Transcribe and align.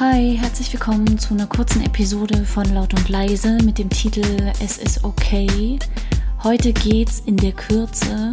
Hi, 0.00 0.38
herzlich 0.40 0.72
willkommen 0.72 1.18
zu 1.18 1.34
einer 1.34 1.48
kurzen 1.48 1.84
Episode 1.84 2.44
von 2.44 2.72
Laut 2.72 2.94
und 2.94 3.08
Leise 3.08 3.58
mit 3.64 3.78
dem 3.78 3.90
Titel 3.90 4.22
Es 4.62 4.78
ist 4.78 5.02
okay. 5.02 5.76
Heute 6.44 6.72
geht's 6.72 7.18
in 7.26 7.36
der 7.36 7.50
Kürze 7.50 8.30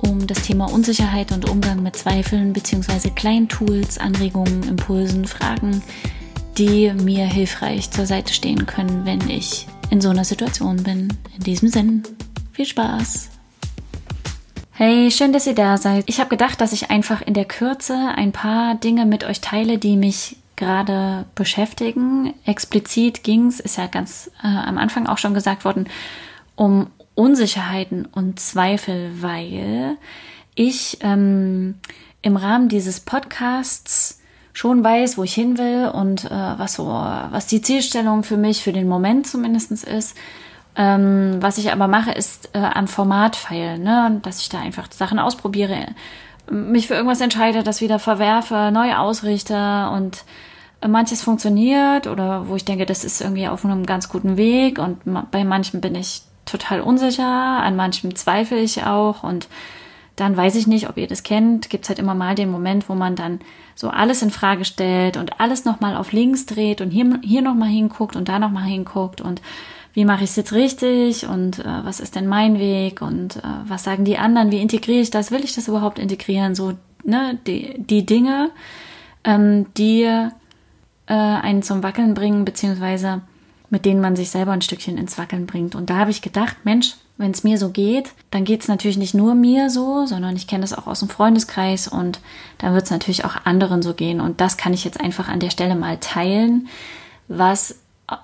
um 0.00 0.26
das 0.26 0.42
Thema 0.42 0.64
Unsicherheit 0.64 1.30
und 1.30 1.48
Umgang 1.48 1.80
mit 1.80 1.94
Zweifeln 1.94 2.52
bzw. 2.52 3.10
kleinen 3.10 3.48
Tools, 3.48 3.98
Anregungen, 3.98 4.64
Impulsen, 4.64 5.26
Fragen, 5.26 5.80
die 6.58 6.92
mir 6.92 7.26
hilfreich 7.26 7.88
zur 7.92 8.06
Seite 8.06 8.34
stehen 8.34 8.66
können, 8.66 9.04
wenn 9.04 9.30
ich 9.30 9.68
in 9.90 10.00
so 10.00 10.08
einer 10.08 10.24
Situation 10.24 10.82
bin. 10.82 11.16
In 11.36 11.44
diesem 11.44 11.68
Sinn, 11.68 12.02
viel 12.50 12.66
Spaß! 12.66 13.28
Hey, 14.72 15.12
schön, 15.12 15.32
dass 15.32 15.46
ihr 15.46 15.54
da 15.54 15.76
seid. 15.76 16.02
Ich 16.08 16.18
habe 16.18 16.30
gedacht, 16.30 16.60
dass 16.60 16.72
ich 16.72 16.90
einfach 16.90 17.22
in 17.22 17.34
der 17.34 17.44
Kürze 17.44 17.96
ein 18.16 18.32
paar 18.32 18.74
Dinge 18.74 19.06
mit 19.06 19.22
euch 19.22 19.40
teile, 19.40 19.78
die 19.78 19.96
mich 19.96 20.36
gerade 20.56 21.26
beschäftigen. 21.34 22.34
Explizit 22.44 23.22
ging 23.22 23.46
es, 23.46 23.60
ist 23.60 23.76
ja 23.76 23.86
ganz 23.86 24.30
äh, 24.42 24.46
am 24.46 24.78
Anfang 24.78 25.06
auch 25.06 25.18
schon 25.18 25.34
gesagt 25.34 25.64
worden, 25.64 25.86
um 26.54 26.88
Unsicherheiten 27.14 28.06
und 28.06 28.40
Zweifel, 28.40 29.10
weil 29.22 29.96
ich 30.54 30.98
ähm, 31.02 31.76
im 32.22 32.36
Rahmen 32.36 32.68
dieses 32.68 33.00
Podcasts 33.00 34.20
schon 34.52 34.82
weiß, 34.82 35.18
wo 35.18 35.22
ich 35.22 35.34
hin 35.34 35.58
will 35.58 35.90
und 35.92 36.24
äh, 36.24 36.30
was 36.30 36.74
so, 36.74 36.86
was 36.86 37.46
die 37.46 37.60
Zielstellung 37.60 38.22
für 38.22 38.38
mich, 38.38 38.62
für 38.62 38.72
den 38.72 38.88
Moment 38.88 39.26
zumindestens 39.26 39.84
ist. 39.84 40.16
Ähm, 40.74 41.36
was 41.40 41.58
ich 41.58 41.72
aber 41.72 41.88
mache, 41.88 42.12
ist 42.12 42.50
äh, 42.54 42.58
am 42.58 42.88
Format 42.88 43.36
feilen, 43.36 43.82
ne? 43.82 44.18
dass 44.22 44.40
ich 44.40 44.48
da 44.48 44.60
einfach 44.60 44.90
Sachen 44.90 45.18
ausprobiere, 45.18 45.88
mich 46.50 46.86
für 46.88 46.94
irgendwas 46.94 47.20
entscheide, 47.20 47.62
das 47.62 47.80
wieder 47.80 47.98
verwerfe, 47.98 48.70
neu 48.72 48.94
ausrichte 48.94 49.90
und 49.92 50.24
äh, 50.80 50.88
manches 50.88 51.22
funktioniert 51.22 52.06
oder 52.06 52.48
wo 52.48 52.56
ich 52.56 52.64
denke, 52.64 52.86
das 52.86 53.04
ist 53.04 53.20
irgendwie 53.20 53.48
auf 53.48 53.64
einem 53.64 53.86
ganz 53.86 54.08
guten 54.08 54.36
Weg 54.36 54.78
und 54.78 54.98
bei 55.30 55.44
manchen 55.44 55.80
bin 55.80 55.94
ich 55.94 56.22
total 56.44 56.80
unsicher, 56.80 57.24
an 57.24 57.76
manchem 57.76 58.14
zweifle 58.14 58.58
ich 58.58 58.84
auch 58.84 59.22
und 59.22 59.48
dann 60.14 60.36
weiß 60.36 60.54
ich 60.54 60.66
nicht, 60.66 60.88
ob 60.88 60.96
ihr 60.96 61.06
das 61.06 61.22
kennt, 61.22 61.68
gibt 61.68 61.84
es 61.84 61.90
halt 61.90 61.98
immer 61.98 62.14
mal 62.14 62.34
den 62.34 62.50
Moment, 62.50 62.88
wo 62.88 62.94
man 62.94 63.16
dann 63.16 63.40
so 63.74 63.90
alles 63.90 64.22
in 64.22 64.30
Frage 64.30 64.64
stellt 64.64 65.18
und 65.18 65.40
alles 65.40 65.66
nochmal 65.66 65.94
auf 65.94 66.12
links 66.12 66.46
dreht 66.46 66.80
und 66.80 66.90
hier, 66.90 67.20
hier 67.22 67.42
nochmal 67.42 67.68
hinguckt 67.68 68.16
und 68.16 68.28
da 68.28 68.38
nochmal 68.38 68.64
hinguckt 68.64 69.20
und 69.20 69.42
wie 69.96 70.04
mache 70.04 70.24
ich 70.24 70.30
es 70.30 70.36
jetzt 70.36 70.52
richtig 70.52 71.26
und 71.26 71.58
äh, 71.58 71.64
was 71.64 72.00
ist 72.00 72.16
denn 72.16 72.26
mein 72.26 72.58
Weg 72.58 73.00
und 73.00 73.36
äh, 73.36 73.40
was 73.66 73.82
sagen 73.82 74.04
die 74.04 74.18
anderen, 74.18 74.50
wie 74.50 74.60
integriere 74.60 75.00
ich 75.00 75.10
das, 75.10 75.30
will 75.30 75.42
ich 75.42 75.54
das 75.54 75.68
überhaupt 75.68 75.98
integrieren, 75.98 76.54
so 76.54 76.74
ne, 77.02 77.38
die, 77.46 77.76
die 77.78 78.04
Dinge, 78.04 78.50
ähm, 79.24 79.72
die 79.78 80.02
äh, 80.02 80.28
einen 81.06 81.62
zum 81.62 81.82
Wackeln 81.82 82.12
bringen, 82.12 82.44
beziehungsweise 82.44 83.22
mit 83.70 83.86
denen 83.86 84.02
man 84.02 84.16
sich 84.16 84.28
selber 84.28 84.52
ein 84.52 84.60
Stückchen 84.60 84.98
ins 84.98 85.16
Wackeln 85.16 85.46
bringt. 85.46 85.74
Und 85.74 85.88
da 85.88 85.96
habe 85.96 86.10
ich 86.10 86.20
gedacht, 86.20 86.58
Mensch, 86.64 86.96
wenn 87.16 87.30
es 87.30 87.42
mir 87.42 87.56
so 87.56 87.70
geht, 87.70 88.10
dann 88.30 88.44
geht 88.44 88.60
es 88.60 88.68
natürlich 88.68 88.98
nicht 88.98 89.14
nur 89.14 89.34
mir 89.34 89.70
so, 89.70 90.04
sondern 90.04 90.36
ich 90.36 90.46
kenne 90.46 90.60
das 90.60 90.76
auch 90.76 90.86
aus 90.86 91.00
dem 91.00 91.08
Freundeskreis 91.08 91.88
und 91.88 92.20
dann 92.58 92.74
wird 92.74 92.84
es 92.84 92.90
natürlich 92.90 93.24
auch 93.24 93.46
anderen 93.46 93.80
so 93.80 93.94
gehen. 93.94 94.20
Und 94.20 94.42
das 94.42 94.58
kann 94.58 94.74
ich 94.74 94.84
jetzt 94.84 95.00
einfach 95.00 95.28
an 95.28 95.40
der 95.40 95.50
Stelle 95.50 95.74
mal 95.74 95.96
teilen, 95.96 96.68
was 97.28 97.76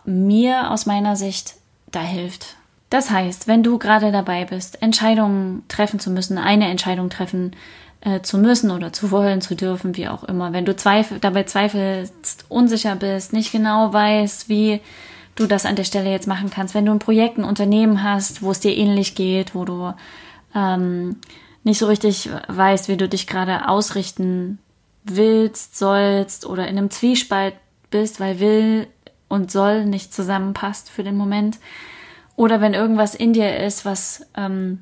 mir 0.04 0.70
aus 0.70 0.84
meiner 0.84 1.16
Sicht 1.16 1.54
da 1.92 2.00
hilft. 2.00 2.56
Das 2.90 3.10
heißt, 3.10 3.48
wenn 3.48 3.62
du 3.62 3.78
gerade 3.78 4.12
dabei 4.12 4.44
bist, 4.44 4.82
Entscheidungen 4.82 5.62
treffen 5.68 5.98
zu 5.98 6.10
müssen, 6.10 6.36
eine 6.36 6.68
Entscheidung 6.68 7.08
treffen 7.08 7.56
äh, 8.02 8.20
zu 8.20 8.36
müssen 8.36 8.70
oder 8.70 8.92
zu 8.92 9.10
wollen, 9.10 9.40
zu 9.40 9.54
dürfen, 9.54 9.96
wie 9.96 10.08
auch 10.08 10.24
immer, 10.24 10.52
wenn 10.52 10.66
du 10.66 10.76
zweifel, 10.76 11.18
dabei 11.18 11.44
zweifelst, 11.44 12.44
unsicher 12.48 12.96
bist, 12.96 13.32
nicht 13.32 13.52
genau 13.52 13.92
weißt, 13.92 14.48
wie 14.48 14.80
du 15.36 15.46
das 15.46 15.64
an 15.64 15.76
der 15.76 15.84
Stelle 15.84 16.10
jetzt 16.10 16.26
machen 16.26 16.50
kannst, 16.50 16.74
wenn 16.74 16.84
du 16.84 16.92
ein 16.92 16.98
Projekt, 16.98 17.38
ein 17.38 17.44
Unternehmen 17.44 18.02
hast, 18.02 18.42
wo 18.42 18.50
es 18.50 18.60
dir 18.60 18.76
ähnlich 18.76 19.14
geht, 19.14 19.54
wo 19.54 19.64
du 19.64 19.94
ähm, 20.54 21.16
nicht 21.64 21.78
so 21.78 21.86
richtig 21.86 22.28
weißt, 22.48 22.88
wie 22.88 22.96
du 22.96 23.08
dich 23.08 23.26
gerade 23.26 23.68
ausrichten 23.68 24.58
willst, 25.04 25.78
sollst 25.78 26.44
oder 26.44 26.68
in 26.68 26.76
einem 26.76 26.90
Zwiespalt 26.90 27.54
bist, 27.90 28.20
weil 28.20 28.40
will 28.40 28.86
und 29.32 29.50
soll 29.50 29.86
nicht 29.86 30.12
zusammenpasst 30.12 30.90
für 30.90 31.02
den 31.02 31.16
Moment. 31.16 31.58
Oder 32.36 32.60
wenn 32.60 32.74
irgendwas 32.74 33.14
in 33.14 33.32
dir 33.32 33.56
ist, 33.56 33.86
was, 33.86 34.26
ähm, 34.36 34.80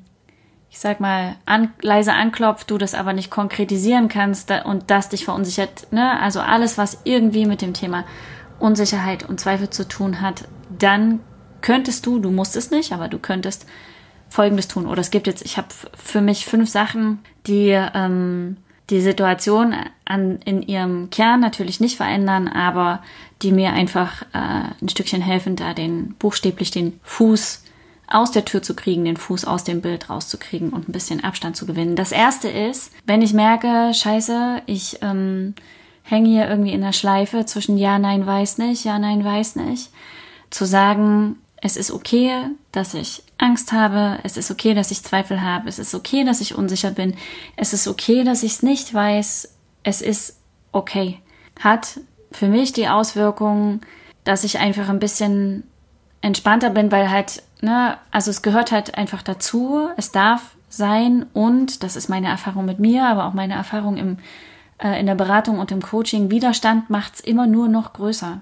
ich 0.69 0.79
sag 0.79 0.99
mal, 0.99 1.37
an, 1.45 1.71
leise 1.81 2.11
anklopft, 2.11 2.69
du 2.69 2.77
das 2.77 2.93
aber 2.93 3.13
nicht 3.13 3.31
konkretisieren 3.31 4.09
kannst 4.09 4.49
da, 4.49 4.63
und 4.63 4.91
das 4.91 5.07
dich 5.07 5.23
verunsichert. 5.23 5.87
Ne? 5.93 6.19
Also 6.19 6.41
alles, 6.41 6.77
was 6.77 6.99
irgendwie 7.05 7.45
mit 7.45 7.61
dem 7.61 7.73
Thema 7.73 8.03
Unsicherheit 8.59 9.27
und 9.27 9.39
Zweifel 9.39 9.69
zu 9.69 9.87
tun 9.87 10.19
hat, 10.19 10.49
dann 10.77 11.21
könntest 11.61 12.05
du, 12.05 12.19
du 12.19 12.29
musst 12.29 12.57
es 12.57 12.71
nicht, 12.71 12.91
aber 12.91 13.07
du 13.07 13.19
könntest 13.19 13.65
Folgendes 14.27 14.67
tun. 14.67 14.85
Oder 14.85 14.99
es 14.99 15.11
gibt 15.11 15.27
jetzt, 15.27 15.45
ich 15.45 15.55
habe 15.55 15.69
für 15.95 16.19
mich 16.19 16.45
fünf 16.45 16.69
Sachen, 16.69 17.19
die 17.47 17.69
ähm, 17.69 18.57
die 18.91 19.01
Situation 19.01 19.73
an, 20.05 20.39
in 20.45 20.61
ihrem 20.61 21.09
Kern 21.09 21.39
natürlich 21.39 21.79
nicht 21.79 21.97
verändern, 21.97 22.47
aber 22.47 23.01
die 23.41 23.51
mir 23.51 23.73
einfach 23.73 24.21
äh, 24.33 24.69
ein 24.81 24.89
Stückchen 24.89 25.21
helfen, 25.21 25.55
da 25.55 25.73
den 25.73 26.13
buchstäblich 26.19 26.69
den 26.71 26.99
Fuß 27.03 27.63
aus 28.07 28.31
der 28.31 28.45
Tür 28.45 28.61
zu 28.61 28.75
kriegen, 28.75 29.05
den 29.05 29.17
Fuß 29.17 29.45
aus 29.45 29.63
dem 29.63 29.81
Bild 29.81 30.09
rauszukriegen 30.09 30.71
und 30.71 30.89
ein 30.89 30.91
bisschen 30.91 31.23
Abstand 31.23 31.55
zu 31.55 31.65
gewinnen. 31.65 31.95
Das 31.95 32.11
erste 32.11 32.49
ist, 32.49 32.91
wenn 33.05 33.21
ich 33.21 33.33
merke, 33.33 33.93
scheiße, 33.93 34.63
ich 34.65 34.99
ähm, 35.01 35.55
hänge 36.03 36.29
hier 36.29 36.49
irgendwie 36.49 36.73
in 36.73 36.81
der 36.81 36.91
Schleife 36.91 37.45
zwischen 37.45 37.77
Ja, 37.77 37.97
Nein, 37.97 38.25
weiß 38.25 38.57
nicht, 38.57 38.83
Ja, 38.83 38.99
Nein, 38.99 39.23
weiß 39.23 39.55
nicht, 39.55 39.89
zu 40.49 40.65
sagen, 40.65 41.37
es 41.61 41.77
ist 41.77 41.91
okay, 41.91 42.33
dass 42.73 42.93
ich 42.93 43.23
Angst 43.41 43.71
habe, 43.71 44.19
es 44.23 44.37
ist 44.37 44.51
okay, 44.51 44.73
dass 44.73 44.91
ich 44.91 45.03
Zweifel 45.03 45.41
habe, 45.41 45.67
es 45.67 45.79
ist 45.79 45.95
okay, 45.95 46.23
dass 46.23 46.41
ich 46.41 46.55
unsicher 46.55 46.91
bin, 46.91 47.15
es 47.55 47.73
ist 47.73 47.87
okay, 47.87 48.23
dass 48.23 48.43
ich 48.43 48.53
es 48.53 48.63
nicht 48.63 48.93
weiß, 48.93 49.55
es 49.83 50.01
ist 50.01 50.39
okay. 50.71 51.19
Hat 51.59 51.99
für 52.31 52.47
mich 52.47 52.71
die 52.71 52.87
Auswirkung, 52.87 53.81
dass 54.23 54.43
ich 54.43 54.59
einfach 54.59 54.89
ein 54.89 54.99
bisschen 54.99 55.63
entspannter 56.21 56.69
bin, 56.69 56.91
weil 56.91 57.09
halt, 57.09 57.41
ne, 57.61 57.97
also 58.11 58.29
es 58.29 58.43
gehört 58.43 58.71
halt 58.71 58.95
einfach 58.95 59.23
dazu, 59.23 59.89
es 59.97 60.11
darf 60.11 60.55
sein 60.69 61.25
und, 61.33 61.81
das 61.83 61.95
ist 61.95 62.09
meine 62.09 62.27
Erfahrung 62.27 62.65
mit 62.65 62.79
mir, 62.79 63.07
aber 63.07 63.25
auch 63.25 63.33
meine 63.33 63.55
Erfahrung 63.55 63.97
im, 63.97 64.17
äh, 64.77 64.99
in 64.99 65.07
der 65.07 65.15
Beratung 65.15 65.57
und 65.57 65.71
im 65.71 65.81
Coaching, 65.81 66.29
Widerstand 66.29 66.91
macht's 66.91 67.19
immer 67.19 67.47
nur 67.47 67.67
noch 67.67 67.93
größer. 67.93 68.41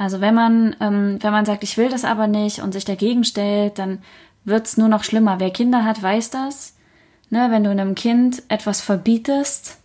Also 0.00 0.20
wenn 0.20 0.34
man, 0.34 0.76
ähm, 0.80 1.18
wenn 1.20 1.32
man 1.32 1.44
sagt, 1.44 1.64
ich 1.64 1.76
will 1.76 1.88
das 1.88 2.04
aber 2.04 2.28
nicht 2.28 2.60
und 2.60 2.70
sich 2.70 2.84
dagegen 2.84 3.24
stellt, 3.24 3.80
dann 3.80 3.98
wird's 4.44 4.76
nur 4.76 4.86
noch 4.86 5.02
schlimmer. 5.02 5.40
Wer 5.40 5.50
Kinder 5.50 5.84
hat, 5.84 6.00
weiß 6.00 6.30
das. 6.30 6.76
Ne, 7.30 7.48
wenn 7.50 7.64
du 7.64 7.70
einem 7.70 7.96
Kind 7.96 8.44
etwas 8.48 8.80
verbietest, 8.80 9.78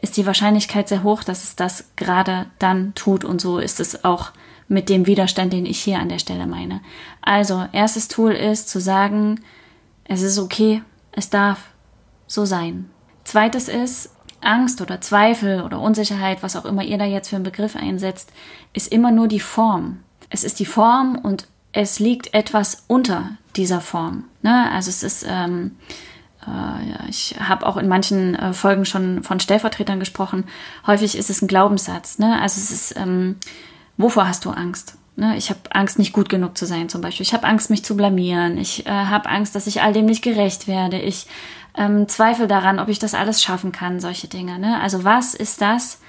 ist 0.00 0.16
die 0.16 0.24
Wahrscheinlichkeit 0.24 0.88
sehr 0.88 1.02
hoch, 1.02 1.22
dass 1.22 1.44
es 1.44 1.54
das 1.54 1.90
gerade 1.96 2.46
dann 2.58 2.94
tut. 2.94 3.26
Und 3.26 3.42
so 3.42 3.58
ist 3.58 3.78
es 3.78 4.06
auch 4.06 4.30
mit 4.68 4.88
dem 4.88 5.06
Widerstand, 5.06 5.52
den 5.52 5.66
ich 5.66 5.80
hier 5.80 5.98
an 5.98 6.08
der 6.08 6.18
Stelle 6.18 6.46
meine. 6.46 6.80
Also, 7.20 7.66
erstes 7.72 8.08
Tool 8.08 8.32
ist 8.32 8.70
zu 8.70 8.80
sagen, 8.80 9.38
es 10.04 10.22
ist 10.22 10.38
okay, 10.38 10.82
es 11.12 11.28
darf 11.28 11.68
so 12.26 12.46
sein. 12.46 12.88
Zweites 13.24 13.68
ist, 13.68 14.14
Angst 14.44 14.80
oder 14.80 15.00
Zweifel 15.00 15.62
oder 15.62 15.80
Unsicherheit, 15.80 16.42
was 16.42 16.56
auch 16.56 16.64
immer 16.64 16.82
ihr 16.82 16.98
da 16.98 17.04
jetzt 17.04 17.28
für 17.28 17.36
einen 17.36 17.44
Begriff 17.44 17.76
einsetzt, 17.76 18.32
ist 18.72 18.92
immer 18.92 19.10
nur 19.10 19.28
die 19.28 19.40
Form. 19.40 20.00
Es 20.30 20.44
ist 20.44 20.60
die 20.60 20.66
Form 20.66 21.18
und 21.18 21.46
es 21.72 21.98
liegt 21.98 22.34
etwas 22.34 22.84
unter 22.86 23.30
dieser 23.56 23.80
Form. 23.80 24.24
Ne? 24.42 24.70
Also 24.70 24.90
es 24.90 25.02
ist, 25.02 25.26
ähm, 25.28 25.76
äh, 26.46 27.08
ich 27.08 27.36
habe 27.40 27.66
auch 27.66 27.76
in 27.76 27.88
manchen 27.88 28.34
äh, 28.34 28.52
Folgen 28.52 28.84
schon 28.84 29.22
von 29.22 29.40
Stellvertretern 29.40 29.98
gesprochen. 29.98 30.44
Häufig 30.86 31.16
ist 31.16 31.30
es 31.30 31.42
ein 31.42 31.48
Glaubenssatz. 31.48 32.18
Ne? 32.18 32.40
Also 32.40 32.60
es 32.60 32.70
ist, 32.70 32.96
ähm, 32.96 33.36
wovor 33.96 34.28
hast 34.28 34.44
du 34.44 34.50
Angst? 34.50 34.96
Ne? 35.16 35.36
Ich 35.36 35.50
habe 35.50 35.60
Angst, 35.70 35.98
nicht 35.98 36.12
gut 36.12 36.28
genug 36.28 36.56
zu 36.56 36.66
sein, 36.66 36.88
zum 36.88 37.00
Beispiel. 37.00 37.24
Ich 37.24 37.34
habe 37.34 37.46
Angst, 37.46 37.70
mich 37.70 37.84
zu 37.84 37.96
blamieren. 37.96 38.58
Ich 38.58 38.86
äh, 38.86 38.90
habe 38.90 39.28
Angst, 39.28 39.54
dass 39.54 39.66
ich 39.66 39.82
all 39.82 39.92
dem 39.92 40.06
nicht 40.06 40.22
gerecht 40.22 40.68
werde. 40.68 40.98
Ich 40.98 41.26
ähm, 41.76 42.08
zweifle 42.08 42.46
daran, 42.46 42.78
ob 42.78 42.88
ich 42.88 42.98
das 42.98 43.14
alles 43.14 43.42
schaffen 43.42 43.72
kann, 43.72 44.00
solche 44.00 44.28
Dinge. 44.28 44.58
Ne? 44.58 44.80
Also 44.80 45.04
was 45.04 45.34
ist 45.34 45.60
das, 45.60 46.00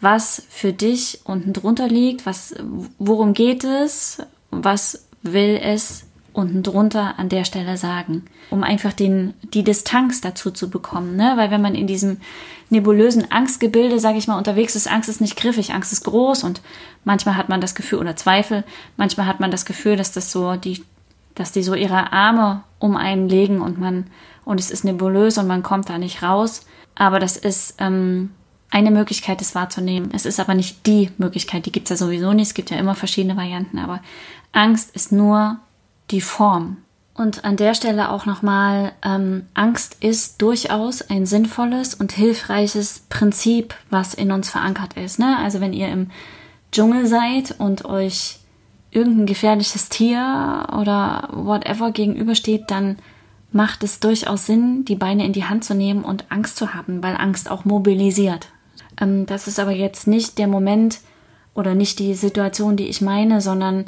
was 0.00 0.42
für 0.48 0.72
dich 0.72 1.20
unten 1.24 1.52
drunter 1.52 1.88
liegt? 1.88 2.26
Was, 2.26 2.54
worum 2.98 3.32
geht 3.32 3.64
es? 3.64 4.22
Was 4.50 5.06
will 5.22 5.58
es 5.62 6.06
unten 6.36 6.62
drunter 6.62 7.18
an 7.18 7.30
der 7.30 7.44
Stelle 7.44 7.78
sagen, 7.78 8.26
um 8.50 8.62
einfach 8.62 8.92
den, 8.92 9.32
die 9.54 9.64
Distanz 9.64 10.20
dazu 10.20 10.50
zu 10.50 10.68
bekommen, 10.68 11.16
ne? 11.16 11.32
Weil 11.36 11.50
wenn 11.50 11.62
man 11.62 11.74
in 11.74 11.86
diesem 11.86 12.18
nebulösen 12.68 13.30
Angstgebilde, 13.30 13.98
sage 14.00 14.18
ich 14.18 14.28
mal, 14.28 14.36
unterwegs 14.36 14.76
ist, 14.76 14.90
Angst 14.90 15.08
ist 15.08 15.22
nicht 15.22 15.36
griffig, 15.36 15.72
Angst 15.72 15.92
ist 15.92 16.04
groß 16.04 16.44
und 16.44 16.60
manchmal 17.04 17.36
hat 17.36 17.48
man 17.48 17.62
das 17.62 17.74
Gefühl 17.74 18.00
oder 18.00 18.16
Zweifel, 18.16 18.64
manchmal 18.98 19.26
hat 19.26 19.40
man 19.40 19.50
das 19.50 19.64
Gefühl, 19.64 19.96
dass 19.96 20.12
das 20.12 20.30
so 20.30 20.56
die, 20.56 20.84
dass 21.36 21.52
die 21.52 21.62
so 21.62 21.74
ihre 21.74 22.12
Arme 22.12 22.64
um 22.78 22.96
einen 22.96 23.28
legen 23.28 23.60
und 23.60 23.78
man 23.78 24.08
und 24.44 24.60
es 24.60 24.70
ist 24.70 24.84
nebulös 24.84 25.38
und 25.38 25.46
man 25.46 25.62
kommt 25.62 25.88
da 25.88 25.98
nicht 25.98 26.22
raus. 26.22 26.66
Aber 26.94 27.18
das 27.20 27.36
ist 27.36 27.76
ähm, 27.78 28.30
eine 28.70 28.90
Möglichkeit, 28.90 29.40
es 29.40 29.54
wahrzunehmen. 29.54 30.10
Es 30.12 30.26
ist 30.26 30.40
aber 30.40 30.54
nicht 30.54 30.86
die 30.86 31.10
Möglichkeit, 31.18 31.66
die 31.66 31.72
gibt 31.72 31.90
es 31.90 31.98
ja 31.98 32.06
sowieso 32.06 32.32
nicht. 32.32 32.48
Es 32.48 32.54
gibt 32.54 32.70
ja 32.70 32.78
immer 32.78 32.94
verschiedene 32.94 33.36
Varianten, 33.36 33.78
aber 33.78 34.00
Angst 34.52 34.94
ist 34.94 35.12
nur 35.12 35.58
die 36.10 36.20
Form. 36.20 36.78
Und 37.14 37.44
an 37.44 37.56
der 37.56 37.74
Stelle 37.74 38.10
auch 38.10 38.26
nochmal, 38.26 38.92
ähm, 39.02 39.46
Angst 39.54 39.96
ist 40.00 40.42
durchaus 40.42 41.02
ein 41.02 41.24
sinnvolles 41.24 41.94
und 41.94 42.12
hilfreiches 42.12 43.04
Prinzip, 43.08 43.74
was 43.88 44.12
in 44.12 44.30
uns 44.32 44.50
verankert 44.50 44.94
ist. 44.94 45.18
Ne? 45.18 45.36
Also 45.38 45.60
wenn 45.60 45.72
ihr 45.72 45.88
im 45.88 46.10
Dschungel 46.72 47.06
seid 47.06 47.54
und 47.58 47.86
euch 47.86 48.38
irgendein 48.96 49.26
gefährliches 49.26 49.90
Tier 49.90 50.66
oder 50.72 51.28
whatever 51.30 51.90
gegenübersteht, 51.90 52.64
dann 52.68 52.96
macht 53.52 53.84
es 53.84 54.00
durchaus 54.00 54.46
Sinn, 54.46 54.86
die 54.86 54.96
Beine 54.96 55.26
in 55.26 55.34
die 55.34 55.44
Hand 55.44 55.64
zu 55.64 55.74
nehmen 55.74 56.02
und 56.02 56.24
Angst 56.30 56.56
zu 56.56 56.72
haben, 56.72 57.02
weil 57.02 57.14
Angst 57.16 57.50
auch 57.50 57.66
mobilisiert. 57.66 58.48
Ähm, 58.98 59.26
das 59.26 59.48
ist 59.48 59.60
aber 59.60 59.72
jetzt 59.72 60.06
nicht 60.06 60.38
der 60.38 60.48
Moment 60.48 61.00
oder 61.54 61.74
nicht 61.74 61.98
die 61.98 62.14
Situation, 62.14 62.76
die 62.76 62.88
ich 62.88 63.02
meine, 63.02 63.40
sondern 63.42 63.84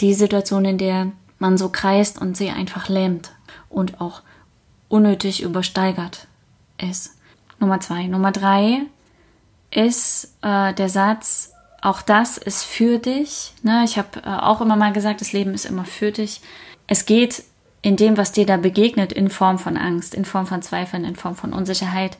die 0.00 0.12
Situation, 0.12 0.66
in 0.66 0.78
der 0.78 1.12
man 1.38 1.56
so 1.56 1.70
kreist 1.70 2.20
und 2.20 2.36
sie 2.36 2.50
einfach 2.50 2.88
lähmt 2.88 3.32
und 3.70 4.00
auch 4.00 4.22
unnötig 4.88 5.42
übersteigert 5.42 6.26
ist. 6.78 7.16
Nummer 7.58 7.80
zwei. 7.80 8.06
Nummer 8.06 8.32
drei 8.32 8.82
ist 9.70 10.36
äh, 10.42 10.74
der 10.74 10.90
Satz, 10.90 11.52
auch 11.82 12.00
das 12.00 12.38
ist 12.38 12.62
für 12.62 12.98
dich. 12.98 13.52
Ne? 13.62 13.82
Ich 13.84 13.98
habe 13.98 14.22
äh, 14.24 14.28
auch 14.28 14.60
immer 14.60 14.76
mal 14.76 14.92
gesagt, 14.92 15.20
das 15.20 15.32
Leben 15.32 15.52
ist 15.52 15.66
immer 15.66 15.84
für 15.84 16.12
dich. 16.12 16.40
Es 16.86 17.04
geht 17.04 17.44
in 17.82 17.96
dem, 17.96 18.16
was 18.16 18.32
dir 18.32 18.46
da 18.46 18.56
begegnet, 18.56 19.12
in 19.12 19.28
Form 19.28 19.58
von 19.58 19.76
Angst, 19.76 20.14
in 20.14 20.24
Form 20.24 20.46
von 20.46 20.62
Zweifeln, 20.62 21.04
in 21.04 21.16
Form 21.16 21.34
von 21.34 21.52
Unsicherheit, 21.52 22.16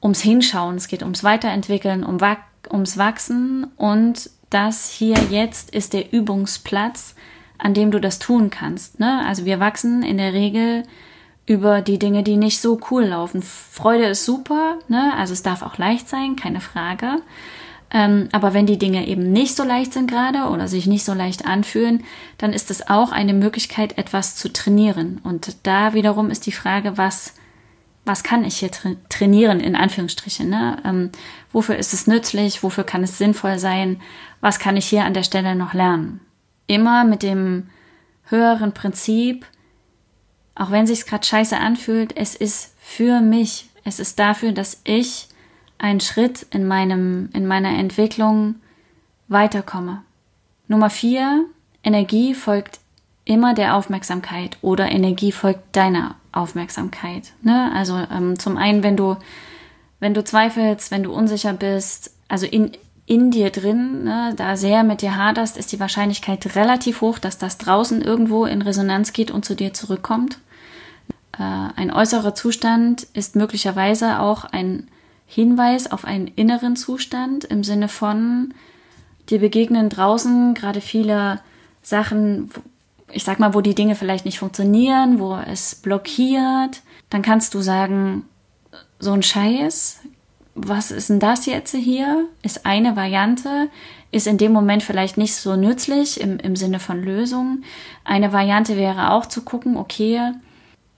ums 0.00 0.22
Hinschauen. 0.22 0.76
Es 0.76 0.86
geht 0.86 1.02
ums 1.02 1.24
Weiterentwickeln, 1.24 2.04
um, 2.04 2.18
ums 2.72 2.96
Wachsen 2.96 3.64
und 3.76 4.30
das 4.48 4.90
hier 4.90 5.16
jetzt 5.30 5.70
ist 5.74 5.92
der 5.92 6.12
Übungsplatz, 6.12 7.16
an 7.58 7.74
dem 7.74 7.90
du 7.90 8.00
das 8.00 8.20
tun 8.20 8.50
kannst. 8.50 9.00
Ne? 9.00 9.24
Also 9.26 9.44
wir 9.44 9.58
wachsen 9.58 10.02
in 10.04 10.18
der 10.18 10.32
Regel 10.32 10.84
über 11.46 11.82
die 11.82 11.98
Dinge, 11.98 12.22
die 12.22 12.36
nicht 12.36 12.60
so 12.60 12.80
cool 12.90 13.06
laufen. 13.06 13.42
Freude 13.42 14.06
ist 14.06 14.24
super, 14.24 14.78
ne? 14.86 15.12
also 15.16 15.32
es 15.32 15.42
darf 15.42 15.62
auch 15.62 15.78
leicht 15.78 16.08
sein, 16.08 16.36
keine 16.36 16.60
Frage. 16.60 17.22
Ähm, 17.92 18.28
aber 18.32 18.54
wenn 18.54 18.66
die 18.66 18.78
Dinge 18.78 19.06
eben 19.06 19.32
nicht 19.32 19.56
so 19.56 19.64
leicht 19.64 19.92
sind 19.92 20.10
gerade 20.10 20.50
oder 20.50 20.68
sich 20.68 20.86
nicht 20.86 21.04
so 21.04 21.12
leicht 21.12 21.46
anfühlen, 21.46 22.04
dann 22.38 22.52
ist 22.52 22.70
es 22.70 22.88
auch 22.88 23.10
eine 23.10 23.34
Möglichkeit, 23.34 23.98
etwas 23.98 24.36
zu 24.36 24.52
trainieren. 24.52 25.20
Und 25.24 25.56
da 25.64 25.92
wiederum 25.94 26.30
ist 26.30 26.46
die 26.46 26.52
Frage, 26.52 26.96
was, 26.96 27.34
was 28.04 28.22
kann 28.22 28.44
ich 28.44 28.58
hier 28.58 28.70
tra 28.70 28.90
trainieren, 29.08 29.60
in 29.60 29.74
Anführungsstrichen? 29.74 30.48
Ne? 30.48 30.78
Ähm, 30.84 31.10
wofür 31.52 31.76
ist 31.76 31.92
es 31.92 32.06
nützlich? 32.06 32.62
Wofür 32.62 32.84
kann 32.84 33.02
es 33.02 33.18
sinnvoll 33.18 33.58
sein? 33.58 34.00
Was 34.40 34.58
kann 34.58 34.76
ich 34.76 34.86
hier 34.86 35.04
an 35.04 35.14
der 35.14 35.24
Stelle 35.24 35.54
noch 35.56 35.74
lernen? 35.74 36.20
immer 36.70 37.04
mit 37.04 37.24
dem 37.24 37.68
höheren 38.26 38.72
Prinzip, 38.72 39.44
auch 40.54 40.70
wenn 40.70 40.86
sich's 40.86 41.04
gerade 41.04 41.26
scheiße 41.26 41.56
anfühlt, 41.56 42.16
es 42.16 42.36
ist 42.36 42.74
für 42.78 43.20
mich, 43.20 43.70
es 43.84 43.98
ist 43.98 44.20
dafür, 44.20 44.52
dass 44.52 44.80
ich 44.84 45.26
einen 45.80 46.00
Schritt 46.00 46.46
in 46.50 46.66
meinem, 46.66 47.30
in 47.32 47.46
meiner 47.46 47.70
Entwicklung 47.70 48.56
weiterkomme. 49.28 50.02
Nummer 50.68 50.90
vier, 50.90 51.46
Energie 51.82 52.34
folgt 52.34 52.80
immer 53.24 53.54
der 53.54 53.76
Aufmerksamkeit 53.76 54.58
oder 54.60 54.90
Energie 54.90 55.32
folgt 55.32 55.74
deiner 55.76 56.16
Aufmerksamkeit. 56.32 57.32
Ne? 57.42 57.72
Also 57.74 57.96
ähm, 57.96 58.38
zum 58.38 58.56
einen, 58.56 58.82
wenn 58.82 58.96
du, 58.96 59.16
wenn 60.00 60.14
du 60.14 60.22
zweifelst, 60.22 60.90
wenn 60.90 61.02
du 61.02 61.12
unsicher 61.12 61.54
bist, 61.54 62.14
also 62.28 62.46
in, 62.46 62.72
in 63.06 63.30
dir 63.30 63.50
drin, 63.50 64.04
ne, 64.04 64.34
da 64.36 64.56
sehr 64.56 64.84
mit 64.84 65.02
dir 65.02 65.16
haderst, 65.16 65.56
ist 65.56 65.72
die 65.72 65.80
Wahrscheinlichkeit 65.80 66.54
relativ 66.56 67.00
hoch, 67.00 67.18
dass 67.18 67.38
das 67.38 67.58
draußen 67.58 68.02
irgendwo 68.02 68.44
in 68.44 68.62
Resonanz 68.62 69.12
geht 69.12 69.30
und 69.30 69.44
zu 69.44 69.56
dir 69.56 69.72
zurückkommt. 69.72 70.38
Äh, 71.38 71.42
ein 71.42 71.90
äußerer 71.90 72.34
Zustand 72.34 73.04
ist 73.14 73.34
möglicherweise 73.34 74.20
auch 74.20 74.44
ein 74.44 74.88
Hinweis 75.32 75.92
auf 75.92 76.04
einen 76.04 76.26
inneren 76.26 76.74
Zustand 76.74 77.44
im 77.44 77.62
Sinne 77.62 77.86
von, 77.86 78.52
dir 79.28 79.38
begegnen 79.38 79.88
draußen 79.88 80.54
gerade 80.54 80.80
viele 80.80 81.40
Sachen, 81.82 82.50
ich 83.12 83.22
sag 83.22 83.38
mal, 83.38 83.54
wo 83.54 83.60
die 83.60 83.76
Dinge 83.76 83.94
vielleicht 83.94 84.24
nicht 84.24 84.40
funktionieren, 84.40 85.20
wo 85.20 85.36
es 85.36 85.76
blockiert. 85.76 86.82
Dann 87.10 87.22
kannst 87.22 87.54
du 87.54 87.60
sagen, 87.60 88.24
so 88.98 89.12
ein 89.12 89.22
Scheiß, 89.22 90.00
was 90.56 90.90
ist 90.90 91.10
denn 91.10 91.20
das 91.20 91.46
jetzt 91.46 91.76
hier? 91.76 92.26
Ist 92.42 92.66
eine 92.66 92.96
Variante, 92.96 93.68
ist 94.10 94.26
in 94.26 94.36
dem 94.36 94.50
Moment 94.50 94.82
vielleicht 94.82 95.16
nicht 95.16 95.36
so 95.36 95.54
nützlich 95.54 96.20
im, 96.20 96.40
im 96.40 96.56
Sinne 96.56 96.80
von 96.80 97.00
Lösung. 97.00 97.62
Eine 98.02 98.32
Variante 98.32 98.76
wäre 98.76 99.12
auch 99.12 99.26
zu 99.26 99.42
gucken, 99.42 99.76
okay, 99.76 100.32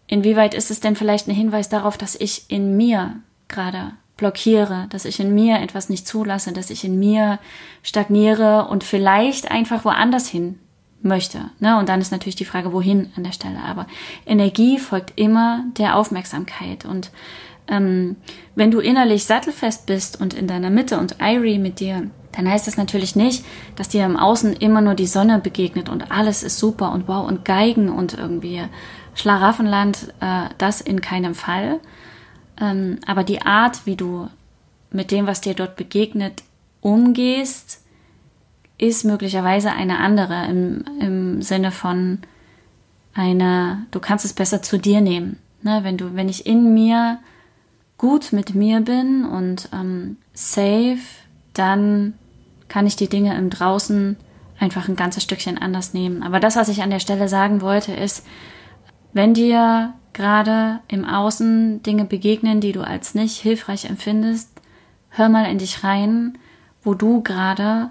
inwieweit 0.06 0.54
ist 0.54 0.70
es 0.70 0.80
denn 0.80 0.96
vielleicht 0.96 1.28
ein 1.28 1.34
Hinweis 1.34 1.68
darauf, 1.68 1.98
dass 1.98 2.14
ich 2.14 2.46
in 2.48 2.78
mir 2.78 3.16
gerade 3.48 3.92
blockiere, 4.16 4.86
dass 4.90 5.04
ich 5.04 5.20
in 5.20 5.34
mir 5.34 5.60
etwas 5.60 5.88
nicht 5.88 6.06
zulasse, 6.06 6.52
dass 6.52 6.70
ich 6.70 6.84
in 6.84 6.98
mir 6.98 7.38
stagniere 7.82 8.68
und 8.68 8.84
vielleicht 8.84 9.50
einfach 9.50 9.84
woanders 9.84 10.28
hin 10.28 10.58
möchte. 11.02 11.50
Ne? 11.58 11.78
Und 11.78 11.88
dann 11.88 12.00
ist 12.00 12.12
natürlich 12.12 12.36
die 12.36 12.44
Frage, 12.44 12.72
wohin 12.72 13.12
an 13.16 13.24
der 13.24 13.32
Stelle. 13.32 13.58
Aber 13.66 13.86
Energie 14.26 14.78
folgt 14.78 15.18
immer 15.18 15.64
der 15.76 15.96
Aufmerksamkeit. 15.96 16.84
Und 16.84 17.10
ähm, 17.68 18.16
wenn 18.54 18.70
du 18.70 18.80
innerlich 18.80 19.24
sattelfest 19.24 19.86
bist 19.86 20.20
und 20.20 20.34
in 20.34 20.46
deiner 20.46 20.70
Mitte 20.70 20.98
und 20.98 21.16
Irie 21.20 21.58
mit 21.58 21.80
dir, 21.80 22.10
dann 22.32 22.48
heißt 22.48 22.66
das 22.66 22.76
natürlich 22.76 23.14
nicht, 23.14 23.44
dass 23.76 23.88
dir 23.88 24.04
im 24.04 24.16
Außen 24.16 24.54
immer 24.54 24.80
nur 24.80 24.94
die 24.94 25.06
Sonne 25.06 25.38
begegnet 25.38 25.88
und 25.88 26.10
alles 26.10 26.42
ist 26.42 26.58
super 26.58 26.92
und 26.92 27.06
wow 27.06 27.26
und 27.26 27.44
Geigen 27.44 27.90
und 27.90 28.14
irgendwie 28.14 28.62
Schlaraffenland, 29.14 30.14
äh, 30.20 30.48
das 30.58 30.80
in 30.80 31.00
keinem 31.00 31.34
Fall. 31.34 31.80
Ähm, 32.62 32.98
aber 33.06 33.24
die 33.24 33.42
Art, 33.42 33.84
wie 33.84 33.96
du 33.96 34.28
mit 34.90 35.10
dem, 35.10 35.26
was 35.26 35.40
dir 35.40 35.54
dort 35.54 35.76
begegnet, 35.76 36.44
umgehst, 36.80 37.84
ist 38.78 39.04
möglicherweise 39.04 39.72
eine 39.72 39.98
andere 39.98 40.46
im, 40.46 40.84
im 41.00 41.42
Sinne 41.42 41.72
von 41.72 42.18
eine, 43.14 43.86
du 43.90 44.00
kannst 44.00 44.24
es 44.24 44.32
besser 44.32 44.62
zu 44.62 44.78
dir 44.78 45.00
nehmen. 45.00 45.38
Ne? 45.62 45.80
Wenn 45.82 45.98
du, 45.98 46.14
wenn 46.14 46.28
ich 46.28 46.46
in 46.46 46.72
mir 46.72 47.18
gut 47.98 48.32
mit 48.32 48.54
mir 48.54 48.80
bin 48.80 49.24
und 49.24 49.68
ähm, 49.72 50.16
safe, 50.32 50.98
dann 51.52 52.14
kann 52.68 52.86
ich 52.86 52.96
die 52.96 53.08
Dinge 53.08 53.36
im 53.36 53.50
Draußen 53.50 54.16
einfach 54.58 54.88
ein 54.88 54.96
ganzes 54.96 55.24
Stückchen 55.24 55.58
anders 55.58 55.92
nehmen. 55.94 56.22
Aber 56.22 56.40
das, 56.40 56.56
was 56.56 56.68
ich 56.68 56.82
an 56.82 56.90
der 56.90 57.00
Stelle 57.00 57.28
sagen 57.28 57.60
wollte, 57.60 57.92
ist, 57.92 58.24
wenn 59.12 59.34
dir 59.34 59.92
gerade 60.12 60.80
im 60.88 61.04
Außen 61.04 61.82
Dinge 61.82 62.04
begegnen, 62.04 62.60
die 62.60 62.72
du 62.72 62.82
als 62.82 63.14
nicht 63.14 63.40
hilfreich 63.40 63.86
empfindest, 63.86 64.50
hör 65.10 65.28
mal 65.28 65.50
in 65.50 65.58
dich 65.58 65.84
rein, 65.84 66.38
wo 66.82 66.94
du 66.94 67.22
gerade 67.22 67.90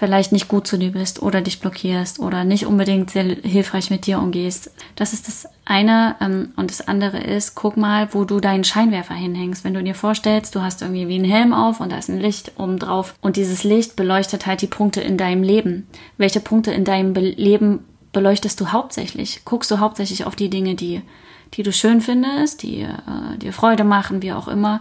vielleicht 0.00 0.32
nicht 0.32 0.48
gut 0.48 0.66
zu 0.66 0.78
dir 0.78 0.92
bist 0.92 1.20
oder 1.20 1.42
dich 1.42 1.60
blockierst 1.60 2.20
oder 2.20 2.44
nicht 2.44 2.64
unbedingt 2.64 3.10
sehr 3.10 3.24
hilfreich 3.24 3.90
mit 3.90 4.06
dir 4.06 4.18
umgehst. 4.18 4.72
Das 4.96 5.12
ist 5.12 5.28
das 5.28 5.46
eine. 5.66 6.16
Ähm, 6.22 6.54
und 6.56 6.70
das 6.70 6.88
andere 6.88 7.18
ist, 7.18 7.54
guck 7.54 7.76
mal, 7.76 8.08
wo 8.12 8.24
du 8.24 8.40
deinen 8.40 8.64
Scheinwerfer 8.64 9.14
hinhängst. 9.14 9.62
Wenn 9.62 9.74
du 9.74 9.82
dir 9.82 9.94
vorstellst, 9.94 10.54
du 10.54 10.62
hast 10.62 10.80
irgendwie 10.80 11.06
wie 11.06 11.16
einen 11.16 11.30
Helm 11.30 11.52
auf 11.52 11.80
und 11.80 11.92
da 11.92 11.98
ist 11.98 12.08
ein 12.08 12.18
Licht 12.18 12.52
oben 12.58 12.78
drauf 12.78 13.14
und 13.20 13.36
dieses 13.36 13.62
Licht 13.62 13.94
beleuchtet 13.94 14.46
halt 14.46 14.62
die 14.62 14.68
Punkte 14.68 15.02
in 15.02 15.18
deinem 15.18 15.42
Leben. 15.42 15.86
Welche 16.16 16.40
Punkte 16.40 16.72
in 16.72 16.84
deinem 16.84 17.12
Be 17.12 17.20
Leben 17.20 17.84
beleuchtest 18.12 18.58
du 18.58 18.68
hauptsächlich? 18.68 19.42
Guckst 19.44 19.70
du 19.70 19.80
hauptsächlich 19.80 20.24
auf 20.24 20.34
die 20.34 20.48
Dinge, 20.48 20.76
die, 20.76 21.02
die 21.54 21.62
du 21.62 21.72
schön 21.72 22.00
findest, 22.00 22.62
die 22.62 22.82
äh, 22.82 23.38
dir 23.38 23.52
Freude 23.52 23.84
machen, 23.84 24.22
wie 24.22 24.32
auch 24.32 24.48
immer? 24.48 24.80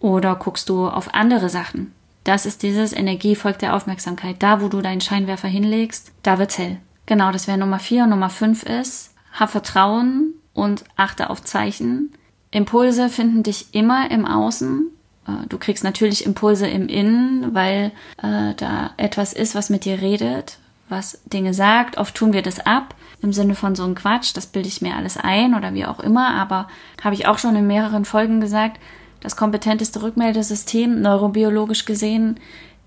Oder 0.00 0.36
guckst 0.36 0.68
du 0.68 0.88
auf 0.88 1.14
andere 1.14 1.48
Sachen? 1.48 1.92
Das 2.24 2.46
ist 2.46 2.62
dieses 2.62 2.92
Energie 2.92 3.36
folgt 3.36 3.62
der 3.62 3.74
Aufmerksamkeit. 3.74 4.36
Da, 4.42 4.60
wo 4.60 4.68
du 4.68 4.80
deinen 4.80 5.00
Scheinwerfer 5.00 5.48
hinlegst, 5.48 6.12
da 6.22 6.38
wird's 6.38 6.58
hell. 6.58 6.78
Genau, 7.06 7.32
das 7.32 7.46
wäre 7.46 7.58
Nummer 7.58 7.78
vier. 7.78 8.06
Nummer 8.06 8.30
fünf 8.30 8.62
ist, 8.62 9.14
hab 9.32 9.50
Vertrauen 9.50 10.32
und 10.54 10.84
achte 10.96 11.28
auf 11.30 11.42
Zeichen. 11.42 12.14
Impulse 12.50 13.08
finden 13.10 13.42
dich 13.42 13.74
immer 13.74 14.10
im 14.10 14.24
Außen. 14.24 14.86
Äh, 15.26 15.46
du 15.48 15.58
kriegst 15.58 15.84
natürlich 15.84 16.24
Impulse 16.24 16.66
im 16.66 16.88
Innen, 16.88 17.54
weil 17.54 17.92
äh, 18.22 18.54
da 18.56 18.92
etwas 18.96 19.32
ist, 19.32 19.54
was 19.54 19.68
mit 19.68 19.84
dir 19.84 20.00
redet, 20.00 20.58
was 20.88 21.20
Dinge 21.26 21.52
sagt. 21.52 21.98
Oft 21.98 22.14
tun 22.14 22.32
wir 22.32 22.42
das 22.42 22.64
ab 22.64 22.94
im 23.24 23.32
Sinne 23.32 23.54
von 23.54 23.74
so 23.74 23.82
einem 23.82 23.94
Quatsch, 23.96 24.36
das 24.36 24.46
bilde 24.46 24.68
ich 24.68 24.82
mir 24.82 24.94
alles 24.94 25.16
ein 25.16 25.54
oder 25.54 25.74
wie 25.74 25.86
auch 25.86 25.98
immer. 25.98 26.34
Aber 26.34 26.68
habe 27.02 27.14
ich 27.14 27.26
auch 27.26 27.38
schon 27.38 27.56
in 27.56 27.66
mehreren 27.66 28.04
Folgen 28.04 28.40
gesagt, 28.40 28.80
das 29.20 29.36
kompetenteste 29.36 30.02
Rückmeldesystem, 30.02 31.00
neurobiologisch 31.00 31.86
gesehen, 31.86 32.38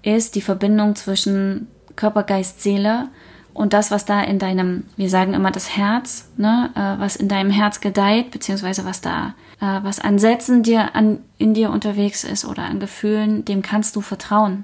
ist 0.03 0.36
die 0.36 0.41
Verbindung 0.41 0.96
zwischen 0.96 1.67
Körper, 1.96 2.24
Geist, 2.24 2.62
Seele 2.62 3.10
und 3.58 3.74
das, 3.74 3.89
was 3.89 4.06
da 4.06 4.22
in 4.22 4.38
deinem, 4.38 4.84
wir 4.98 5.10
sagen 5.10 5.34
immer 5.34 5.50
das 5.50 5.75
Herz, 5.75 6.29
ne, 6.38 6.70
äh, 6.75 7.01
was 7.01 7.15
in 7.15 7.27
deinem 7.27 7.50
Herz 7.50 7.82
gedeiht, 7.82 8.29
beziehungsweise 8.29 8.86
was 8.86 9.01
da, 9.01 9.34
äh, 9.60 9.79
was 9.82 10.00
an 10.00 10.20
Sätzen 10.20 10.62
dir 10.62 10.96
an, 10.96 11.22
in 11.39 11.56
dir 11.56 11.72
unterwegs 11.72 12.24
ist 12.24 12.46
oder 12.46 12.65
an 12.65 12.79
Gefühlen, 12.79 13.46
dem 13.46 13.63
kannst 13.63 13.96
du 13.96 14.01
vertrauen. 14.01 14.63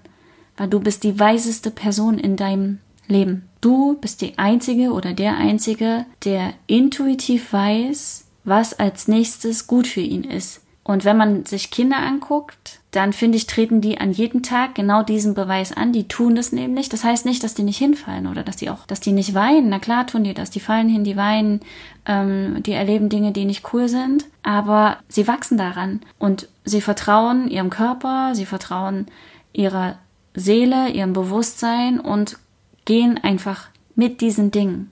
Weil 0.57 0.67
du 0.67 0.79
bist 0.79 1.03
die 1.03 1.19
weiseste 1.19 1.71
Person 1.71 2.19
in 2.19 2.37
deinem 2.37 2.77
Leben. 3.07 3.49
Du 3.63 3.93
bist 3.93 4.20
die 4.20 4.38
Einzige 4.38 4.91
oder 4.91 5.13
der 5.13 5.38
Einzige, 5.38 6.05
der 6.25 6.53
intuitiv 6.67 7.53
weiß, 7.53 8.25
was 8.43 8.77
als 8.77 9.08
nächstes 9.08 9.67
gut 9.67 9.88
für 9.88 10.01
ihn 10.01 10.25
ist. 10.25 10.65
Und 10.84 11.05
wenn 11.05 11.15
man 11.15 11.46
sich 11.46 11.72
Kinder 11.72 12.00
anguckt, 12.00 12.82
dann 12.91 13.13
finde 13.13 13.38
ich, 13.38 13.48
treten 13.48 13.79
die 13.79 14.01
an 14.01 14.12
jedem 14.12 14.43
Tag 14.43 14.75
genau 14.75 15.01
diesen 15.01 15.34
Beweis 15.34 15.72
an. 15.72 15.93
Die 15.93 16.10
tun 16.10 16.36
das 16.36 16.51
nämlich. 16.51 16.89
Das 16.89 17.05
heißt 17.05 17.25
nicht, 17.25 17.41
dass 17.41 17.53
die 17.53 17.63
nicht 17.63 17.77
hinfallen 17.77 18.27
oder 18.27 18.43
dass 18.43 18.58
die 18.58 18.70
auch, 18.70 18.86
dass 18.86 19.00
die 19.00 19.13
nicht 19.13 19.34
weinen. 19.34 19.70
Na 19.70 19.79
klar 19.79 20.08
tun 20.08 20.25
die 20.25 20.34
das. 20.34 20.50
Die 20.50 20.60
fallen 20.60 20.89
hin, 20.89 21.05
die 21.05 21.15
weinen, 21.15 21.62
ähm, 22.05 22.62
die 22.63 22.74
erleben 22.74 23.08
Dinge, 23.08 23.32
die 23.32 23.46
nicht 23.46 23.74
cool 23.74 23.88
sind. 23.88 24.25
Aber 24.43 24.98
sie 25.08 25.25
wachsen 25.25 25.58
daran 25.58 26.01
und 26.20 26.50
sie 26.65 26.82
vertrauen 26.82 27.48
ihrem 27.48 27.70
Körper, 27.70 28.36
sie 28.36 28.46
vertrauen 28.46 29.08
ihrer 29.53 29.96
Seele, 30.36 30.89
ihrem 30.89 31.13
Bewusstsein 31.13 32.01
und 32.01 32.38
gehen 32.85 33.17
einfach 33.23 33.67
mit 33.95 34.21
diesen 34.21 34.51
Dingen. 34.51 34.91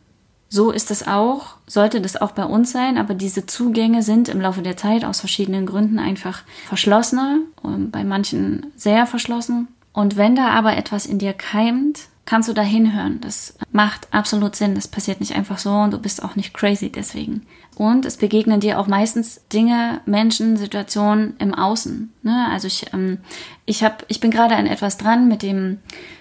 So 0.53 0.71
ist 0.71 0.91
es 0.91 1.07
auch, 1.07 1.55
sollte 1.65 2.01
das 2.01 2.17
auch 2.17 2.31
bei 2.31 2.43
uns 2.43 2.74
sein, 2.74 2.98
aber 2.98 3.13
diese 3.13 3.45
Zugänge 3.45 4.03
sind 4.03 4.27
im 4.27 4.41
Laufe 4.41 4.62
der 4.62 4.75
Zeit 4.75 5.05
aus 5.05 5.21
verschiedenen 5.21 5.65
Gründen 5.65 5.98
einfach 5.98 6.43
verschlossener, 6.67 7.38
bei 7.63 8.03
manchen 8.03 8.65
sehr 8.75 9.07
verschlossen. 9.07 9.69
Und 9.93 10.17
wenn 10.17 10.36
da 10.36 10.50
aber 10.50 10.75
etwas 10.75 11.05
in 11.05 11.19
dir 11.19 11.31
keimt, 11.31 12.01
kannst 12.25 12.50
du 12.50 12.54
da 12.54 12.62
hinhören. 12.62 13.20
Das 13.22 13.58
macht 13.72 14.08
absolut 14.12 14.56
Sinn. 14.56 14.75
Das 14.75 14.88
passiert 14.88 15.20
nicht 15.20 15.36
einfach 15.36 15.58
so 15.58 15.72
und 15.72 15.92
du 15.92 16.00
bist 16.00 16.24
auch 16.24 16.36
nicht 16.36 16.54
crazy 16.54 16.92
deswegen. 16.92 17.46
Und 17.75 18.06
es 18.06 18.18
begegnen 18.18 18.60
dir 18.60 18.80
auch 18.80 18.88
meistens 18.88 19.42
Dinge, 19.51 20.01
Menschen, 20.06 20.58
Situationen 20.58 21.36
im 21.40 21.54
Außen. 21.54 22.13
Ne? 22.22 22.48
Also 22.51 22.68
ich, 22.68 22.94
ähm, 22.94 23.20
ich 23.66 23.84
habe, 23.84 23.98
ich 24.08 24.20
bin 24.20 24.30
gerade 24.30 24.56
an 24.56 24.68
etwas 24.68 24.98
dran, 24.98 25.28
mit 25.28 25.42
dem, 25.42 25.80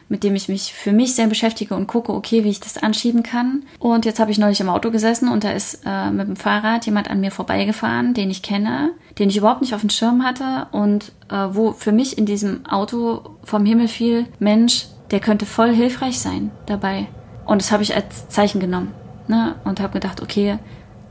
mit 0.09 0.25
dem 0.25 0.35
ich 0.35 0.49
mich 0.49 0.73
für 0.73 0.92
mich 0.92 1.14
sehr 1.14 1.26
beschäftige 1.26 1.75
und 1.75 1.87
gucke, 1.87 2.12
okay, 2.12 2.45
wie 2.45 2.50
ich 2.50 2.61
das 2.61 2.78
anschieben 2.78 3.23
kann. 3.23 3.64
Und 3.78 4.07
jetzt 4.07 4.21
habe 4.21 4.30
ich 4.30 4.38
neulich 4.38 4.61
im 4.61 4.69
Auto 4.69 4.90
gesessen 4.90 5.28
und 5.28 5.45
da 5.45 5.50
ist 5.50 5.83
äh, 5.85 6.11
mit 6.11 6.28
dem 6.28 6.37
Fahrrad 6.37 6.87
jemand 6.87 7.11
an 7.11 7.21
mir 7.21 7.30
vorbeigefahren, 7.30 8.14
den 8.14 8.30
ich 8.30 8.42
kenne, 8.42 8.92
den 9.19 9.28
ich 9.28 9.37
überhaupt 9.37 9.61
nicht 9.61 9.75
auf 9.75 9.83
dem 9.83 9.90
Schirm 9.90 10.25
hatte 10.25 10.69
und 10.73 11.12
äh, 11.30 11.49
wo 11.50 11.73
für 11.73 11.92
mich 11.92 12.16
in 12.16 12.26
diesem 12.26 12.64
Auto 12.66 13.37
vom 13.45 13.66
Himmel 13.66 13.88
fiel, 13.88 14.26
Mensch, 14.38 14.87
der 15.10 15.20
könnte 15.20 15.46
voll 15.46 15.74
hilfreich 15.74 16.20
sein 16.20 16.50
dabei. 16.66 17.08
Und 17.44 17.60
das 17.60 17.72
habe 17.72 17.82
ich 17.82 17.94
als 17.94 18.28
Zeichen 18.28 18.60
genommen. 18.60 18.94
Ne? 19.28 19.56
Und 19.64 19.80
habe 19.80 19.94
gedacht, 19.94 20.22
okay, 20.22 20.58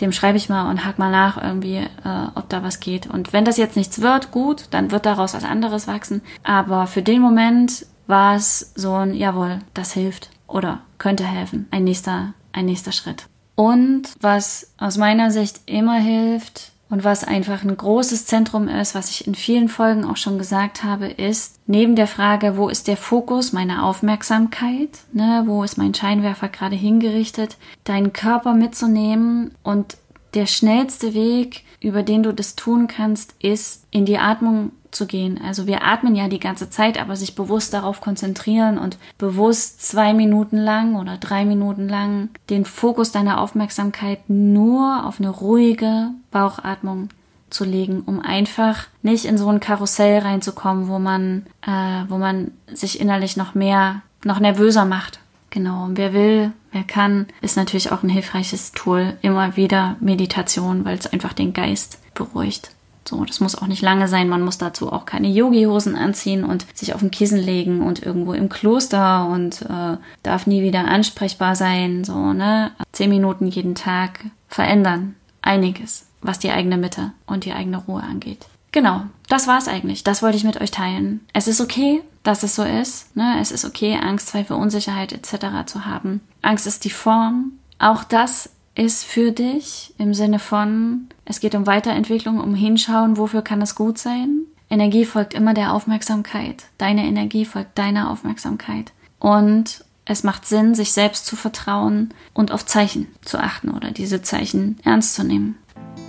dem 0.01 0.11
schreibe 0.11 0.37
ich 0.37 0.49
mal 0.49 0.69
und 0.69 0.85
hack 0.85 0.99
mal 0.99 1.11
nach 1.11 1.41
irgendwie, 1.41 1.77
äh, 1.77 2.27
ob 2.35 2.49
da 2.49 2.63
was 2.63 2.79
geht. 2.79 3.07
Und 3.07 3.33
wenn 3.33 3.45
das 3.45 3.57
jetzt 3.57 3.75
nichts 3.75 4.01
wird, 4.01 4.31
gut, 4.31 4.65
dann 4.71 4.91
wird 4.91 5.05
daraus 5.05 5.33
was 5.33 5.43
anderes 5.43 5.87
wachsen. 5.87 6.21
Aber 6.43 6.87
für 6.87 7.01
den 7.01 7.21
Moment 7.21 7.85
war 8.07 8.35
es 8.35 8.71
so 8.75 8.93
ein, 8.93 9.13
jawohl, 9.13 9.59
das 9.73 9.93
hilft 9.93 10.29
oder 10.47 10.81
könnte 10.97 11.25
helfen. 11.25 11.67
Ein 11.71 11.83
nächster, 11.83 12.33
ein 12.53 12.65
nächster 12.65 12.91
Schritt. 12.91 13.25
Und 13.55 14.13
was 14.21 14.73
aus 14.77 14.97
meiner 14.97 15.31
Sicht 15.31 15.61
immer 15.65 15.99
hilft, 15.99 16.71
und 16.89 17.03
was 17.03 17.23
einfach 17.23 17.63
ein 17.63 17.75
großes 17.75 18.25
Zentrum 18.25 18.67
ist, 18.67 18.95
was 18.95 19.09
ich 19.11 19.27
in 19.27 19.35
vielen 19.35 19.69
Folgen 19.69 20.05
auch 20.05 20.17
schon 20.17 20.37
gesagt 20.37 20.83
habe, 20.83 21.07
ist 21.07 21.59
neben 21.67 21.95
der 21.95 22.07
Frage, 22.07 22.57
wo 22.57 22.67
ist 22.67 22.87
der 22.87 22.97
Fokus 22.97 23.53
meiner 23.53 23.85
Aufmerksamkeit, 23.85 24.89
ne, 25.13 25.43
wo 25.45 25.63
ist 25.63 25.77
mein 25.77 25.93
Scheinwerfer 25.93 26.49
gerade 26.49 26.75
hingerichtet, 26.75 27.57
deinen 27.83 28.11
Körper 28.11 28.53
mitzunehmen 28.53 29.51
und 29.63 29.97
der 30.33 30.45
schnellste 30.45 31.13
Weg, 31.13 31.63
über 31.81 32.03
den 32.03 32.23
du 32.23 32.33
das 32.33 32.55
tun 32.55 32.87
kannst, 32.87 33.35
ist 33.39 33.85
in 33.91 34.05
die 34.05 34.17
Atmung 34.17 34.71
zu 34.91 35.05
gehen. 35.05 35.39
Also 35.43 35.67
wir 35.67 35.83
atmen 35.83 36.15
ja 36.15 36.27
die 36.27 36.39
ganze 36.39 36.69
Zeit, 36.69 36.99
aber 36.99 37.15
sich 37.15 37.35
bewusst 37.35 37.73
darauf 37.73 38.01
konzentrieren 38.01 38.77
und 38.77 38.97
bewusst 39.17 39.83
zwei 39.83 40.13
Minuten 40.13 40.57
lang 40.57 40.95
oder 40.95 41.17
drei 41.17 41.45
Minuten 41.45 41.87
lang 41.87 42.29
den 42.49 42.65
Fokus 42.65 43.11
deiner 43.11 43.39
Aufmerksamkeit 43.39 44.29
nur 44.29 45.05
auf 45.05 45.19
eine 45.19 45.29
ruhige 45.29 46.09
Bauchatmung 46.31 47.09
zu 47.49 47.65
legen, 47.65 48.03
um 48.05 48.19
einfach 48.19 48.87
nicht 49.01 49.25
in 49.25 49.37
so 49.37 49.47
ein 49.49 49.59
Karussell 49.59 50.19
reinzukommen, 50.19 50.87
wo 50.87 50.99
man, 50.99 51.45
äh, 51.65 52.03
wo 52.07 52.17
man 52.17 52.51
sich 52.71 52.99
innerlich 52.99 53.37
noch 53.37 53.55
mehr, 53.55 54.01
noch 54.23 54.39
nervöser 54.39 54.85
macht. 54.85 55.19
Genau. 55.49 55.85
Und 55.85 55.97
wer 55.97 56.13
will, 56.13 56.51
wer 56.71 56.83
kann, 56.83 57.27
ist 57.41 57.57
natürlich 57.57 57.91
auch 57.91 58.03
ein 58.03 58.09
hilfreiches 58.09 58.71
Tool. 58.71 59.17
Immer 59.21 59.55
wieder 59.55 59.95
Meditation, 59.99 60.85
weil 60.85 60.97
es 60.97 61.07
einfach 61.07 61.33
den 61.33 61.53
Geist 61.53 61.99
beruhigt. 62.13 62.71
So, 63.07 63.25
das 63.25 63.39
muss 63.39 63.55
auch 63.55 63.65
nicht 63.65 63.81
lange 63.81 64.07
sein. 64.07 64.29
Man 64.29 64.43
muss 64.43 64.59
dazu 64.59 64.91
auch 64.91 65.05
keine 65.05 65.29
Yogi-Hosen 65.29 65.95
anziehen 65.95 66.43
und 66.43 66.67
sich 66.75 66.93
auf 66.93 66.99
den 66.99 67.09
Kissen 67.09 67.39
legen 67.39 67.81
und 67.81 68.03
irgendwo 68.03 68.33
im 68.33 68.49
Kloster 68.49 69.27
und 69.27 69.63
äh, 69.63 69.97
darf 70.21 70.45
nie 70.45 70.61
wieder 70.61 70.85
ansprechbar 70.85 71.55
sein. 71.55 72.03
So, 72.03 72.33
ne? 72.33 72.71
Zehn 72.91 73.09
Minuten 73.09 73.47
jeden 73.47 73.73
Tag 73.73 74.25
verändern. 74.47 75.15
Einiges, 75.41 76.05
was 76.21 76.37
die 76.37 76.51
eigene 76.51 76.77
Mitte 76.77 77.13
und 77.25 77.45
die 77.45 77.53
eigene 77.53 77.77
Ruhe 77.77 78.03
angeht. 78.03 78.45
Genau, 78.71 79.01
das 79.27 79.47
war's 79.47 79.67
eigentlich. 79.67 80.03
Das 80.03 80.21
wollte 80.21 80.37
ich 80.37 80.43
mit 80.43 80.61
euch 80.61 80.69
teilen. 80.69 81.21
Es 81.33 81.47
ist 81.47 81.61
okay, 81.61 82.01
dass 82.23 82.43
es 82.43 82.55
so 82.55 82.63
ist. 82.63 83.15
Ne? 83.15 83.37
Es 83.39 83.51
ist 83.51 83.65
okay, 83.65 83.97
Angst, 84.01 84.27
Zweifel, 84.27 84.57
Unsicherheit 84.57 85.13
etc. 85.13 85.65
zu 85.65 85.85
haben. 85.85 86.21
Angst 86.41 86.67
ist 86.67 86.85
die 86.85 86.89
Form. 86.89 87.53
Auch 87.79 88.03
das 88.03 88.49
ist 88.75 89.03
für 89.03 89.31
dich 89.31 89.93
im 89.97 90.13
Sinne 90.13 90.39
von, 90.39 91.07
es 91.25 91.39
geht 91.39 91.55
um 91.55 91.67
Weiterentwicklung, 91.67 92.39
um 92.39 92.55
Hinschauen, 92.55 93.17
wofür 93.17 93.41
kann 93.41 93.61
es 93.61 93.75
gut 93.75 93.97
sein. 93.97 94.45
Energie 94.69 95.05
folgt 95.05 95.33
immer 95.33 95.53
der 95.53 95.73
Aufmerksamkeit. 95.73 96.65
Deine 96.77 97.05
Energie 97.05 97.45
folgt 97.45 97.77
deiner 97.77 98.11
Aufmerksamkeit. 98.11 98.91
Und 99.19 99.83
es 100.05 100.23
macht 100.23 100.45
Sinn, 100.45 100.75
sich 100.75 100.91
selbst 100.91 101.25
zu 101.25 101.35
vertrauen 101.35 102.13
und 102.33 102.51
auf 102.51 102.65
Zeichen 102.65 103.07
zu 103.21 103.37
achten 103.37 103.69
oder 103.69 103.91
diese 103.91 104.21
Zeichen 104.21 104.79
ernst 104.83 105.15
zu 105.15 105.23
nehmen. 105.23 105.57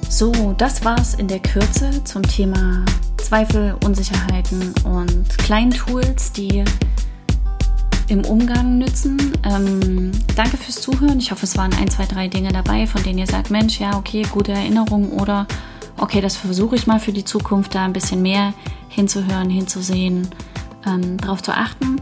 So, 0.09 0.55
das 0.59 0.85
war's 0.85 1.15
in 1.15 1.29
der 1.29 1.41
Kürze 1.41 2.03
zum 2.05 2.23
Thema 2.23 2.85
Zweifel, 3.17 3.77
Unsicherheiten 3.85 4.75
und 4.85 5.39
kleinen 5.39 5.71
Tools, 5.71 6.33
die 6.33 6.65
im 8.09 8.25
Umgang 8.25 8.79
nützen. 8.79 9.33
Ähm, 9.45 10.11
danke 10.35 10.57
fürs 10.57 10.81
Zuhören. 10.81 11.19
Ich 11.21 11.31
hoffe, 11.31 11.45
es 11.45 11.57
waren 11.57 11.73
ein, 11.75 11.89
zwei, 11.89 12.07
drei 12.07 12.27
Dinge 12.29 12.53
dabei, 12.53 12.87
von 12.87 13.03
denen 13.03 13.19
ihr 13.19 13.27
sagt, 13.27 13.51
Mensch, 13.51 13.79
ja, 13.79 13.97
okay, 13.97 14.23
gute 14.31 14.53
Erinnerung 14.53 15.13
oder 15.13 15.47
okay, 15.97 16.21
das 16.21 16.37
versuche 16.37 16.75
ich 16.75 16.87
mal 16.87 16.99
für 16.99 17.13
die 17.13 17.25
Zukunft, 17.25 17.75
da 17.75 17.85
ein 17.85 17.93
bisschen 17.93 18.21
mehr 18.21 18.53
hinzuhören, 18.89 19.49
hinzusehen, 19.49 20.29
ähm, 20.87 21.19
darauf 21.19 21.43
zu 21.43 21.53
achten. 21.53 22.01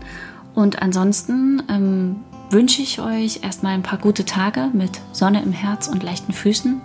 Und 0.55 0.81
ansonsten 0.81 1.63
ähm, 1.69 2.17
wünsche 2.51 2.81
ich 2.81 3.01
euch 3.01 3.41
erstmal 3.43 3.75
ein 3.75 3.83
paar 3.83 3.99
gute 3.99 4.25
Tage 4.25 4.71
mit 4.73 5.01
Sonne 5.13 5.43
im 5.43 5.53
Herz 5.53 5.89
und 5.89 6.03
leichten 6.03 6.33
Füßen 6.33 6.81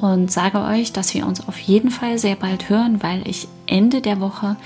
und 0.00 0.30
sage 0.30 0.60
euch, 0.60 0.92
dass 0.92 1.14
wir 1.14 1.26
uns 1.26 1.46
auf 1.48 1.58
jeden 1.58 1.90
Fall 1.90 2.18
sehr 2.18 2.36
bald 2.36 2.68
hören, 2.68 3.02
weil 3.02 3.26
ich 3.28 3.48
Ende 3.66 4.00
der 4.00 4.20
Woche 4.20 4.56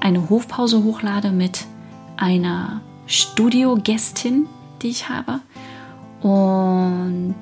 eine 0.00 0.28
Hofpause 0.28 0.82
hochlade 0.82 1.30
mit 1.30 1.66
einer 2.16 2.80
Studiogästin, 3.06 4.46
die 4.82 4.88
ich 4.88 5.08
habe. 5.08 5.40
Und 6.22 7.34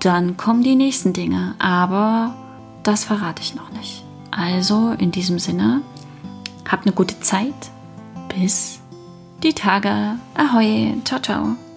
dann 0.00 0.36
kommen 0.36 0.62
die 0.62 0.76
nächsten 0.76 1.12
Dinge, 1.12 1.54
aber 1.58 2.34
das 2.82 3.04
verrate 3.04 3.42
ich 3.42 3.54
noch 3.54 3.70
nicht. 3.70 4.04
Also 4.30 4.92
in 4.98 5.10
diesem 5.10 5.38
Sinne, 5.38 5.82
habt 6.68 6.86
eine 6.86 6.94
gute 6.94 7.18
Zeit. 7.20 7.54
Bis 8.28 8.80
die 9.42 9.54
Tage. 9.54 10.16
Ahoi. 10.34 10.94
Ciao, 11.04 11.20
ciao. 11.20 11.67